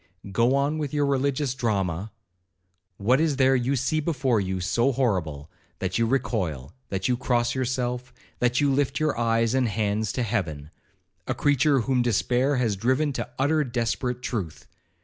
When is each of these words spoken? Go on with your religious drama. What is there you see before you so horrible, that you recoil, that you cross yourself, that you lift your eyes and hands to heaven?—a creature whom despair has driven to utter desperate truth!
Go 0.31 0.55
on 0.55 0.79
with 0.79 0.95
your 0.95 1.05
religious 1.05 1.53
drama. 1.53 2.11
What 2.97 3.21
is 3.21 3.35
there 3.35 3.55
you 3.55 3.75
see 3.75 3.99
before 3.99 4.41
you 4.41 4.59
so 4.59 4.91
horrible, 4.91 5.51
that 5.77 5.99
you 5.99 6.07
recoil, 6.07 6.73
that 6.89 7.07
you 7.07 7.15
cross 7.15 7.53
yourself, 7.53 8.11
that 8.39 8.59
you 8.59 8.71
lift 8.73 8.99
your 8.99 9.15
eyes 9.15 9.53
and 9.53 9.67
hands 9.67 10.11
to 10.13 10.23
heaven?—a 10.23 11.35
creature 11.35 11.81
whom 11.81 12.01
despair 12.01 12.55
has 12.55 12.75
driven 12.75 13.13
to 13.13 13.29
utter 13.37 13.63
desperate 13.63 14.23
truth! 14.23 14.65